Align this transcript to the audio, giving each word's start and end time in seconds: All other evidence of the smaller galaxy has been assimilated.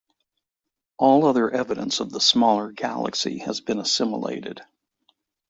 All 0.97 1.27
other 1.27 1.51
evidence 1.51 1.99
of 1.99 2.11
the 2.11 2.19
smaller 2.19 2.71
galaxy 2.71 3.37
has 3.37 3.61
been 3.61 3.77
assimilated. 3.77 4.59